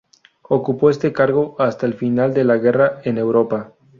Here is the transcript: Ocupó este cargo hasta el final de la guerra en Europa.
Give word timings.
Ocupó 0.49 0.89
este 0.89 1.13
cargo 1.13 1.55
hasta 1.59 1.85
el 1.85 1.93
final 1.93 2.33
de 2.33 2.43
la 2.43 2.57
guerra 2.57 3.01
en 3.03 3.19
Europa. 3.19 3.73